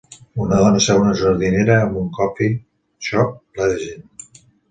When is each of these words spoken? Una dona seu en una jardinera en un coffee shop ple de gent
Una 0.43 0.55
dona 0.61 0.79
seu 0.85 0.95
en 1.01 1.09
una 1.09 1.17
jardinera 1.19 1.75
en 1.89 1.93
un 2.03 2.07
coffee 2.17 2.57
shop 3.09 3.35
ple 3.59 3.71
de 3.75 3.77
gent 3.85 4.11